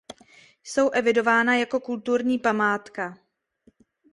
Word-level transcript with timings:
Jsou 0.63 0.89
evidována 0.93 1.55
jako 1.55 1.79
kulturní 1.79 2.39
památka. 2.39 3.17